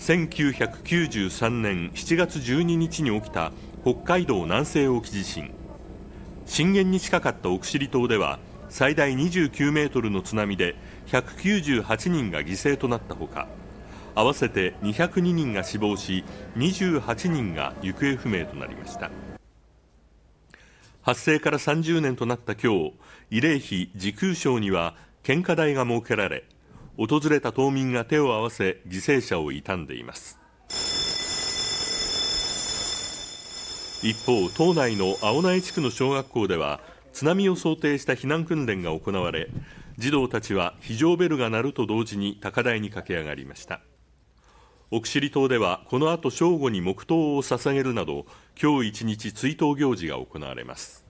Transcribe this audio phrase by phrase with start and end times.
[0.00, 5.52] 1993年7月12日に起きた北海道南西沖地震。
[6.46, 8.38] 震源に近かった奥尻島では
[8.70, 10.74] 最大29メートルの津波で
[11.08, 13.46] 198人が犠牲となったほか
[14.14, 16.24] 合わせて202人が死亡し
[16.56, 19.10] 28人が行方不明となりました。
[21.02, 22.94] 発生から30年となった今日
[23.30, 26.44] 慰霊碑時空賞には献花台が設けられ
[27.00, 30.38] 訪れた島民が手を合わせ犠牲者を悼んでいます。
[34.02, 36.80] 一方島内の青苗地区の小学校では
[37.14, 39.48] 津波を想定した避難訓練が行われ
[39.96, 43.80] 児童たちは非常ベルが鳴ると同時に高台に駆け上がりました。
[44.90, 48.26] 奥尻島ではこの後正午に黙祷を捧げるなど
[48.60, 50.98] 今日一日追悼行事が行われます。